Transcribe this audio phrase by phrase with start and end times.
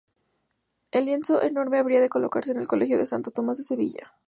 [0.91, 4.13] El lienzo, enorme, habría de colocarse en el Colegio de Santo Tomás de Sevilla.